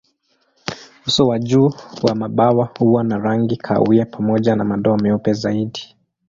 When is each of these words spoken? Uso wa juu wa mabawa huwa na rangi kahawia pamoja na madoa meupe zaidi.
Uso 1.07 1.27
wa 1.27 1.39
juu 1.39 1.73
wa 2.03 2.15
mabawa 2.15 2.69
huwa 2.79 3.03
na 3.03 3.17
rangi 3.17 3.57
kahawia 3.57 4.05
pamoja 4.05 4.55
na 4.55 4.63
madoa 4.63 4.97
meupe 4.97 5.33
zaidi. 5.33 5.95